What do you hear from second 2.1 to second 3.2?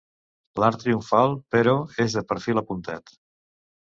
de perfil apuntat.